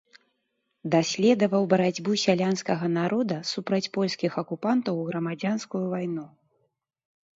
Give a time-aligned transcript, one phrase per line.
[0.95, 6.25] Даследаваў барацьбу сялянскага народа супраць польскіх акупантаў у грамадзянскую вайну.